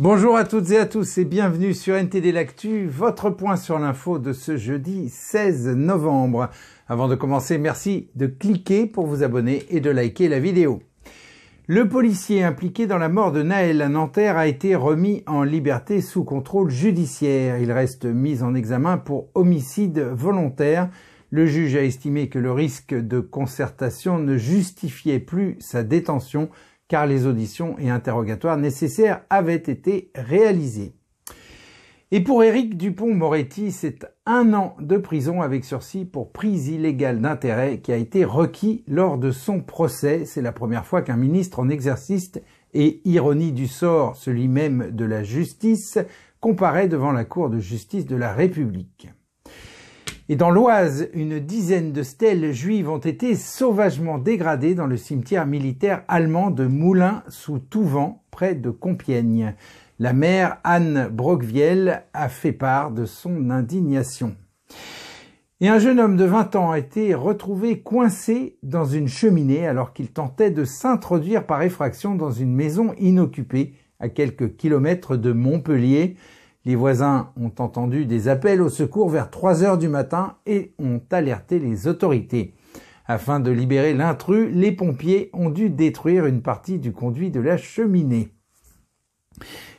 [0.00, 4.20] Bonjour à toutes et à tous et bienvenue sur NTD L'Actu, votre point sur l'info
[4.20, 6.50] de ce jeudi 16 novembre.
[6.86, 10.84] Avant de commencer, merci de cliquer pour vous abonner et de liker la vidéo.
[11.66, 16.00] Le policier impliqué dans la mort de Naël à Nanterre a été remis en liberté
[16.00, 17.58] sous contrôle judiciaire.
[17.58, 20.90] Il reste mis en examen pour homicide volontaire.
[21.30, 26.50] Le juge a estimé que le risque de concertation ne justifiait plus sa détention
[26.88, 30.94] car les auditions et interrogatoires nécessaires avaient été réalisés.
[32.10, 37.80] Et pour Éric Dupont-Moretti, c'est un an de prison avec sursis pour prise illégale d'intérêt
[37.80, 40.24] qui a été requis lors de son procès.
[40.24, 42.32] C'est la première fois qu'un ministre en exercice
[42.72, 45.98] et ironie du sort, celui même de la justice,
[46.40, 49.10] comparaît devant la Cour de justice de la République.
[50.30, 55.46] Et dans l'Oise, une dizaine de stèles juives ont été sauvagement dégradées dans le cimetière
[55.46, 59.54] militaire allemand de Moulins sous Touvent, près de Compiègne.
[59.98, 64.36] La mère Anne Brockviel a fait part de son indignation.
[65.60, 69.94] Et un jeune homme de 20 ans a été retrouvé coincé dans une cheminée alors
[69.94, 76.16] qu'il tentait de s'introduire par effraction dans une maison inoccupée à quelques kilomètres de Montpellier.
[76.68, 81.00] Les voisins ont entendu des appels au secours vers 3 heures du matin et ont
[81.10, 82.52] alerté les autorités.
[83.06, 87.56] Afin de libérer l'intrus, les pompiers ont dû détruire une partie du conduit de la
[87.56, 88.34] cheminée.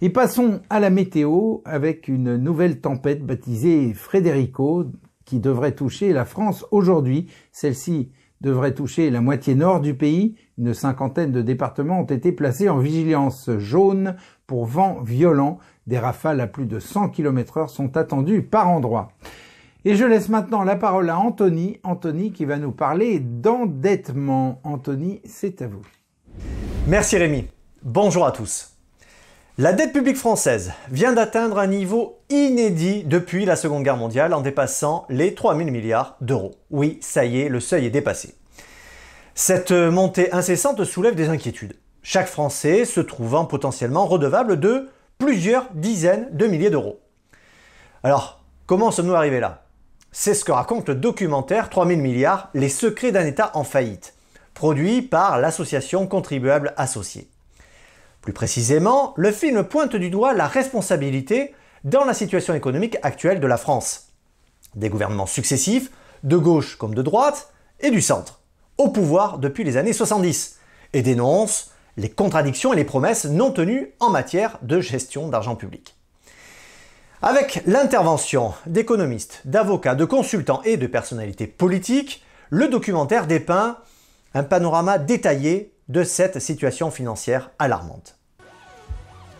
[0.00, 4.84] Et passons à la météo avec une nouvelle tempête baptisée Frédérico
[5.24, 7.26] qui devrait toucher la France aujourd'hui.
[7.50, 10.36] Celle-ci devrait toucher la moitié nord du pays.
[10.58, 16.40] Une cinquantaine de départements ont été placés en vigilance jaune pour vent violent des rafales
[16.40, 19.12] à plus de 100 km heure sont attendues par endroits.
[19.84, 24.60] Et je laisse maintenant la parole à Anthony, Anthony qui va nous parler d'endettement.
[24.64, 25.82] Anthony, c'est à vous.
[26.88, 27.46] Merci Rémi.
[27.84, 28.75] Bonjour à tous.
[29.58, 34.42] La dette publique française vient d'atteindre un niveau inédit depuis la Seconde Guerre mondiale en
[34.42, 36.56] dépassant les 3000 milliards d'euros.
[36.70, 38.34] Oui, ça y est, le seuil est dépassé.
[39.34, 41.74] Cette montée incessante soulève des inquiétudes.
[42.02, 47.00] Chaque Français se trouvant potentiellement redevable de plusieurs dizaines de milliers d'euros.
[48.02, 49.64] Alors, comment sommes-nous arrivés là?
[50.12, 54.16] C'est ce que raconte le documentaire 3000 milliards, les secrets d'un État en faillite,
[54.52, 57.30] produit par l'association Contribuable Associés.
[58.26, 61.54] Plus précisément, le film pointe du doigt la responsabilité
[61.84, 64.08] dans la situation économique actuelle de la France.
[64.74, 65.92] Des gouvernements successifs,
[66.24, 68.40] de gauche comme de droite, et du centre,
[68.78, 70.58] au pouvoir depuis les années 70,
[70.92, 75.94] et dénonce les contradictions et les promesses non tenues en matière de gestion d'argent public.
[77.22, 83.78] Avec l'intervention d'économistes, d'avocats, de consultants et de personnalités politiques, le documentaire dépeint
[84.34, 88.15] un panorama détaillé de cette situation financière alarmante.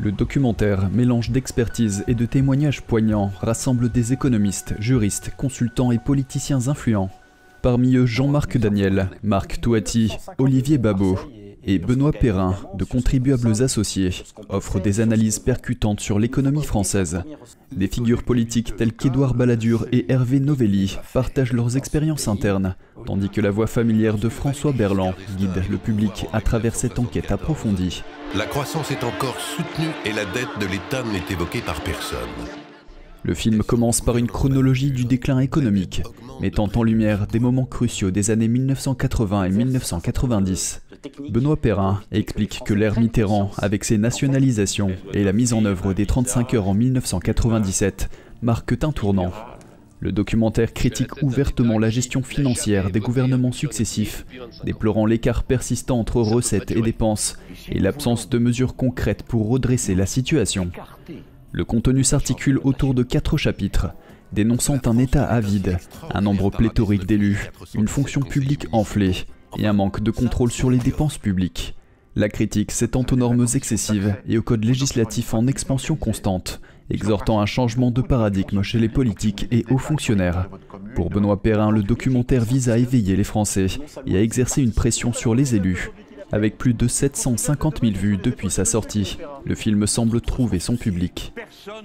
[0.00, 6.68] Le documentaire, mélange d'expertise et de témoignages poignants, rassemble des économistes, juristes, consultants et politiciens
[6.68, 7.10] influents.
[7.62, 11.18] Parmi eux Jean-Marc Daniel, Marc Touati, Olivier Babot,
[11.68, 17.22] et Benoît Perrin, de Contribuables Associés, offre des analyses percutantes sur l'économie française.
[17.76, 22.74] Des figures politiques telles qu'Édouard Balladur et Hervé Novelli partagent leurs expériences internes,
[23.04, 27.30] tandis que la voix familière de François Berland guide le public à travers cette enquête
[27.30, 28.02] approfondie.
[28.34, 32.18] La croissance est encore soutenue et la dette de l'État n'est évoquée par personne.
[33.24, 36.02] Le film commence par une chronologie du déclin économique,
[36.40, 40.80] mettant en lumière des moments cruciaux des années 1980 et 1990.
[41.30, 46.06] Benoît Perrin explique que l'ère Mitterrand, avec ses nationalisations et la mise en œuvre des
[46.06, 48.08] 35 heures en 1997,
[48.42, 49.32] marque un tournant.
[50.00, 54.26] Le documentaire critique ouvertement la gestion financière des gouvernements successifs,
[54.64, 57.36] déplorant l'écart persistant entre recettes et dépenses
[57.70, 60.70] et l'absence de mesures concrètes pour redresser la situation.
[61.50, 63.88] Le contenu s'articule autour de quatre chapitres,
[64.32, 65.78] dénonçant un État avide,
[66.14, 70.78] un nombre pléthorique d'élus, une fonction publique enflée et un manque de contrôle sur les
[70.78, 71.74] dépenses publiques.
[72.16, 76.60] La critique s'étend aux normes excessives et au code législatif en expansion constante,
[76.90, 80.48] exhortant un changement de paradigme chez les politiques et hauts fonctionnaires.
[80.94, 83.66] Pour Benoît Perrin, le documentaire vise à éveiller les Français
[84.06, 85.90] et à exercer une pression sur les élus.
[86.30, 91.32] Avec plus de 750 000 vues depuis sa sortie, le film semble trouver son public.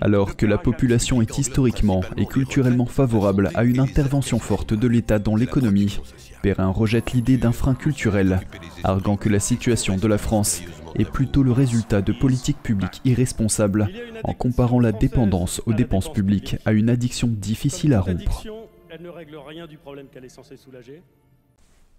[0.01, 5.19] Alors que la population est historiquement et culturellement favorable à une intervention forte de l'État
[5.19, 5.99] dans l'économie,
[6.41, 8.41] Perrin rejette l'idée d'un frein culturel,
[8.83, 10.61] arguant que la situation de la France
[10.95, 13.87] est plutôt le résultat de politiques publiques irresponsables,
[14.25, 18.43] en comparant la dépendance aux dépenses publiques à une addiction difficile à rompre.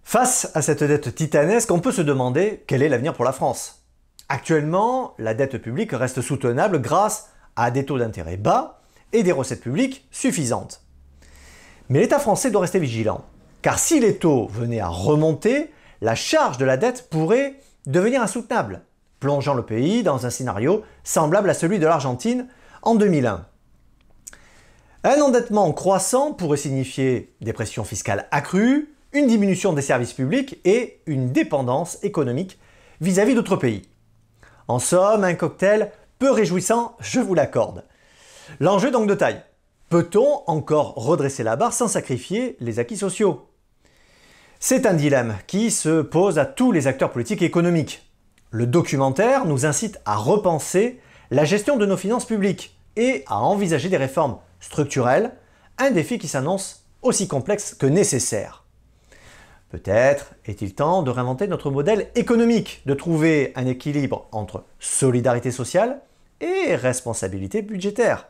[0.05, 3.87] Face à cette dette titanesque, on peut se demander quel est l'avenir pour la France.
[4.29, 9.63] Actuellement, la dette publique reste soutenable grâce à des taux d'intérêt bas et des recettes
[9.63, 10.83] publiques suffisantes.
[11.89, 13.25] Mais l'État français doit rester vigilant,
[13.63, 18.83] car si les taux venaient à remonter, la charge de la dette pourrait devenir insoutenable,
[19.21, 22.49] plongeant le pays dans un scénario semblable à celui de l'Argentine
[22.83, 23.47] en 2001.
[25.05, 31.01] Un endettement croissant pourrait signifier des pressions fiscales accrues, une diminution des services publics et
[31.07, 32.59] une dépendance économique
[33.01, 33.89] vis-à-vis d'autres pays.
[34.67, 37.85] En somme, un cocktail peu réjouissant, je vous l'accorde.
[38.61, 39.41] L'enjeu donc de taille.
[39.89, 43.47] Peut-on encore redresser la barre sans sacrifier les acquis sociaux?
[44.59, 48.11] C'est un dilemme qui se pose à tous les acteurs politiques et économiques.
[48.51, 51.01] Le documentaire nous incite à repenser
[51.31, 55.33] la gestion de nos finances publiques et à envisager des réformes structurelles,
[55.79, 58.64] un défi qui s'annonce aussi complexe que nécessaire.
[59.75, 66.01] Peut-être est-il temps de réinventer notre modèle économique, de trouver un équilibre entre solidarité sociale
[66.41, 68.29] et responsabilité budgétaire.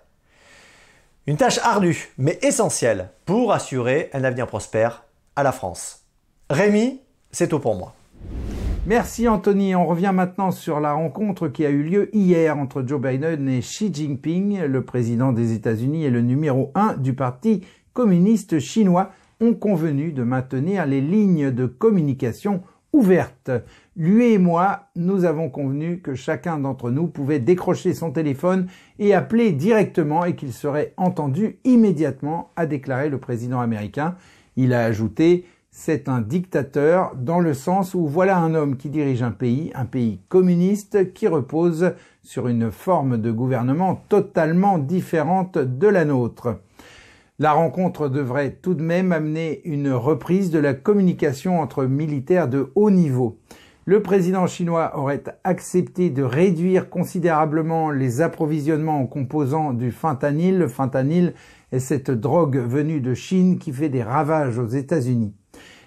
[1.27, 5.05] Une tâche ardue, mais essentielle pour assurer un avenir prospère
[5.37, 6.07] à la France.
[6.49, 7.95] Rémi, c'est tout pour moi.
[8.87, 9.75] Merci Anthony.
[9.75, 13.61] On revient maintenant sur la rencontre qui a eu lieu hier entre Joe Biden et
[13.61, 19.13] Xi Jinping, le président des États-Unis et le numéro 1 du Parti communiste chinois,
[19.53, 22.63] convenu de maintenir les lignes de communication
[22.95, 23.51] ouvertes.
[23.97, 28.69] Lui et moi, nous avons convenu que chacun d'entre nous pouvait décrocher son téléphone
[28.99, 34.17] et appeler directement et qu'il serait entendu immédiatement, a déclaré le président américain.
[34.57, 35.45] Il a ajouté
[35.77, 39.87] c'est un dictateur dans le sens où voilà un homme qui dirige un pays, un
[39.87, 46.61] pays communiste qui repose sur une forme de gouvernement totalement différente de la nôtre.
[47.41, 52.71] La rencontre devrait tout de même amener une reprise de la communication entre militaires de
[52.77, 53.41] haut niveau.
[53.87, 60.59] Le président chinois aurait accepté de réduire considérablement les approvisionnements en composants du fentanyl.
[60.59, 61.35] Le fentanyl
[61.73, 65.35] est cette drogue venue de Chine qui fait des ravages aux États-Unis.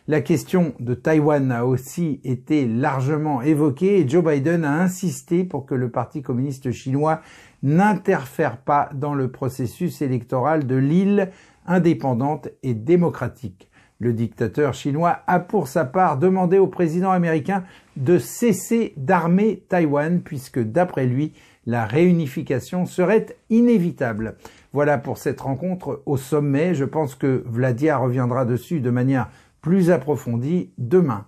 [0.09, 5.65] La question de Taïwan a aussi été largement évoquée et Joe Biden a insisté pour
[5.65, 7.19] que le Parti communiste chinois
[7.61, 11.29] n'interfère pas dans le processus électoral de l'île
[11.65, 13.69] indépendante et démocratique.
[13.99, 17.65] Le dictateur chinois a pour sa part demandé au président américain
[17.97, 21.33] de cesser d'armer Taïwan puisque d'après lui,
[21.65, 24.37] la réunification serait inévitable.
[24.71, 26.75] Voilà pour cette rencontre au sommet.
[26.75, 29.29] Je pense que Vladia reviendra dessus de manière
[29.67, 31.25] plus approfondie demain.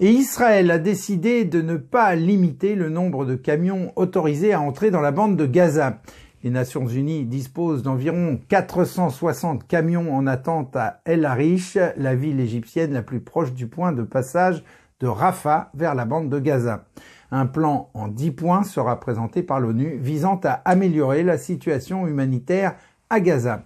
[0.00, 4.90] Et Israël a décidé de ne pas limiter le nombre de camions autorisés à entrer
[4.90, 6.00] dans la bande de Gaza.
[6.42, 12.94] Les Nations Unies disposent d'environ 460 camions en attente à El Arish, la ville égyptienne
[12.94, 14.64] la plus proche du point de passage
[15.00, 16.86] de Rafah vers la bande de Gaza.
[17.30, 22.76] Un plan en 10 points sera présenté par l'ONU visant à améliorer la situation humanitaire
[23.10, 23.64] à Gaza.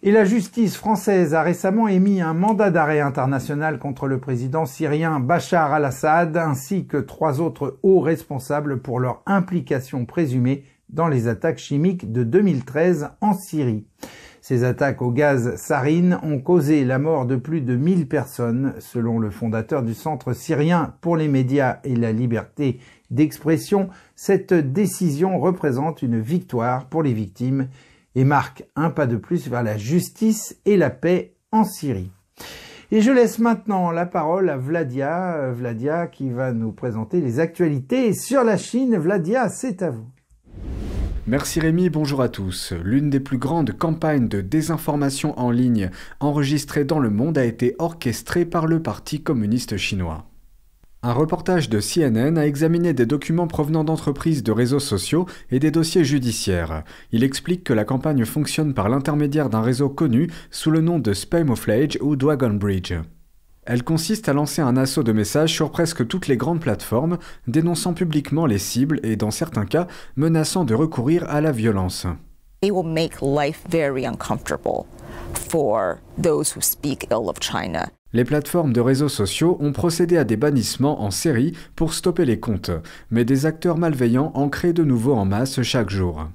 [0.00, 5.18] Et la justice française a récemment émis un mandat d'arrêt international contre le président syrien
[5.18, 11.58] Bachar al-Assad ainsi que trois autres hauts responsables pour leur implication présumée dans les attaques
[11.58, 13.86] chimiques de 2013 en Syrie.
[14.40, 19.18] Ces attaques au gaz sarin ont causé la mort de plus de 1000 personnes, selon
[19.18, 22.78] le fondateur du Centre syrien pour les médias et la liberté
[23.10, 23.88] d'expression.
[24.14, 27.68] Cette décision représente une victoire pour les victimes
[28.18, 32.10] et marque un pas de plus vers la justice et la paix en Syrie.
[32.90, 37.38] Et je laisse maintenant la parole à Vladia, euh, Vladia qui va nous présenter les
[37.38, 38.96] actualités sur la Chine.
[38.96, 40.08] Vladia, c'est à vous.
[41.28, 42.72] Merci Rémi, bonjour à tous.
[42.82, 47.76] L'une des plus grandes campagnes de désinformation en ligne enregistrées dans le monde a été
[47.78, 50.27] orchestrée par le Parti communiste chinois.
[51.00, 55.70] Un reportage de CNN a examiné des documents provenant d'entreprises de réseaux sociaux et des
[55.70, 56.82] dossiers judiciaires.
[57.12, 61.12] Il explique que la campagne fonctionne par l'intermédiaire d'un réseau connu sous le nom de
[61.12, 62.94] Spamouflage ou Dragon Bridge.
[63.64, 67.94] Elle consiste à lancer un assaut de messages sur presque toutes les grandes plateformes, dénonçant
[67.94, 69.86] publiquement les cibles et, dans certains cas,
[70.16, 72.06] menaçant de recourir à la violence.
[72.64, 74.86] will make life very uncomfortable
[75.32, 77.88] for those who speak ill of China.
[78.14, 82.40] Les plateformes de réseaux sociaux ont procédé à des bannissements en série pour stopper les
[82.40, 82.70] comptes,
[83.10, 86.26] mais des acteurs malveillants en créent de nouveau en masse chaque jour.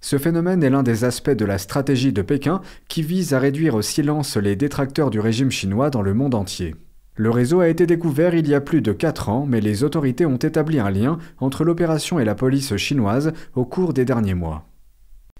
[0.00, 3.74] Ce phénomène est l'un des aspects de la stratégie de Pékin qui vise à réduire
[3.74, 6.76] au silence les détracteurs du régime chinois dans le monde entier.
[7.16, 10.26] Le réseau a été découvert il y a plus de 4 ans, mais les autorités
[10.26, 14.64] ont établi un lien entre l'opération et la police chinoise au cours des derniers mois.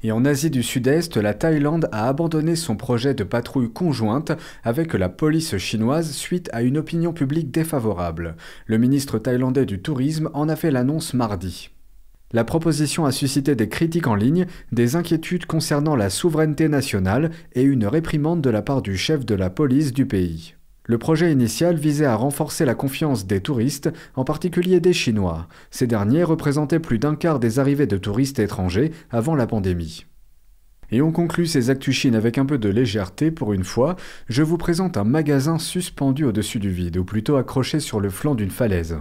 [0.06, 4.30] Et en Asie du Sud-Est, la Thaïlande a abandonné son projet de patrouille conjointe
[4.62, 8.36] avec la police chinoise suite à une opinion publique défavorable.
[8.66, 11.70] Le ministre thaïlandais du Tourisme en a fait l'annonce mardi.
[12.32, 17.62] La proposition a suscité des critiques en ligne, des inquiétudes concernant la souveraineté nationale et
[17.62, 20.54] une réprimande de la part du chef de la police du pays.
[20.88, 25.48] Le projet initial visait à renforcer la confiance des touristes, en particulier des Chinois.
[25.70, 30.06] Ces derniers représentaient plus d'un quart des arrivées de touristes étrangers avant la pandémie.
[30.92, 33.96] Et on conclut ces actus Chine avec un peu de légèreté pour une fois.
[34.28, 38.36] Je vous présente un magasin suspendu au-dessus du vide, ou plutôt accroché sur le flanc
[38.36, 38.96] d'une falaise.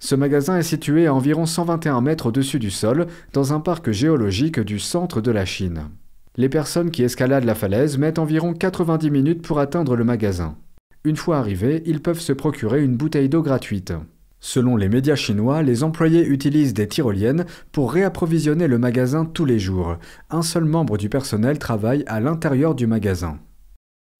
[0.00, 4.58] Ce magasin est situé à environ 121 mètres au-dessus du sol, dans un parc géologique
[4.58, 5.90] du centre de la Chine.
[6.36, 10.56] Les personnes qui escaladent la falaise mettent environ 90 minutes pour atteindre le magasin.
[11.04, 13.92] Une fois arrivés, ils peuvent se procurer une bouteille d'eau gratuite.
[14.38, 19.58] Selon les médias chinois, les employés utilisent des tyroliennes pour réapprovisionner le magasin tous les
[19.58, 19.98] jours.
[20.30, 23.40] Un seul membre du personnel travaille à l'intérieur du magasin.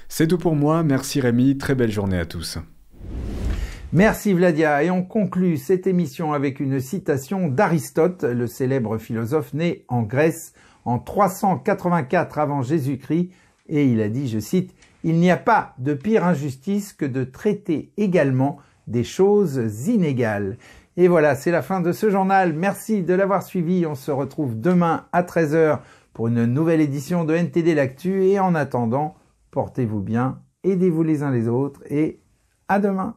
[0.08, 2.58] C'est tout pour moi, merci Rémi, très belle journée à tous.
[3.92, 9.84] Merci Vladia, et on conclut cette émission avec une citation d'Aristote, le célèbre philosophe né
[9.86, 10.52] en Grèce
[10.84, 13.30] en 384 avant Jésus-Christ,
[13.68, 14.74] et il a dit, je cite,
[15.04, 20.56] il n'y a pas de pire injustice que de traiter également des choses inégales.
[20.96, 22.52] Et voilà, c'est la fin de ce journal.
[22.52, 23.86] Merci de l'avoir suivi.
[23.86, 25.78] On se retrouve demain à 13h
[26.12, 28.24] pour une nouvelle édition de NTD L'Actu.
[28.24, 29.14] Et en attendant,
[29.50, 32.20] portez-vous bien, aidez-vous les uns les autres et
[32.68, 33.16] à demain.